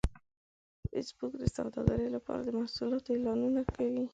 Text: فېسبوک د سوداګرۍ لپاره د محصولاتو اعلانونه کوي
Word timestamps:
فېسبوک 0.89 1.33
د 1.39 1.43
سوداګرۍ 1.55 2.09
لپاره 2.15 2.41
د 2.43 2.49
محصولاتو 2.59 3.09
اعلانونه 3.15 3.61
کوي 3.75 4.03